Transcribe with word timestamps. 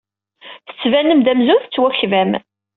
Tettbanem-d 0.67 1.27
amzun 1.31 1.59
tettwakbam. 1.63 2.31